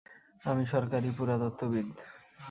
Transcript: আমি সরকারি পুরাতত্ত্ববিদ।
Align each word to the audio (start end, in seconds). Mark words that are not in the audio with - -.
আমি 0.41 0.63
সরকারি 0.65 1.09
পুরাতত্ত্ববিদ। 1.17 1.89